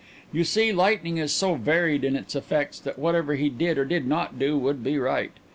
[0.31, 4.07] You see, lightning is so varied in its effects that whatever he did or did
[4.07, 5.29] not do would be right.